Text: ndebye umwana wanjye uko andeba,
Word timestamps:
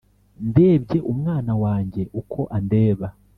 ndebye 0.49 0.97
umwana 1.11 1.53
wanjye 1.63 2.01
uko 2.21 2.39
andeba, 2.57 3.07